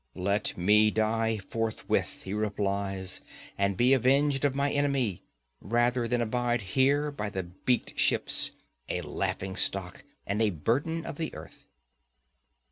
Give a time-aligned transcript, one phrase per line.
[0.15, 3.21] "Let me die forthwith," he replies,
[3.55, 5.21] "and be avenged of my enemy,
[5.61, 8.49] rather than abide here by the beaked ships,
[8.89, 11.67] a laughing stock and a burden of the earth."